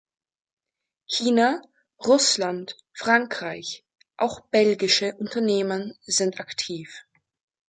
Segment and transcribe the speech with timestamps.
[1.05, 1.61] China,
[2.03, 3.85] Russland, Frankreich,
[4.17, 7.05] auch belgische Unternehmen sind aktiv.